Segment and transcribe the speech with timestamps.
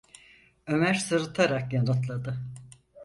[0.67, 2.37] Ömer sırıtarak yanıtladı: